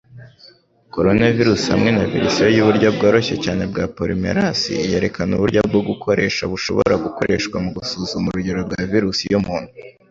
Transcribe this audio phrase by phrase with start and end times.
[0.93, 7.55] Koronavirusi hamwe na verisiyo yuburyo bworoshye cyane bwa polymerase yerekana uburyo bwo gukoresha bushobora gukoreshwa
[7.63, 9.71] mugusuzuma urugero rwa virusi yumuntu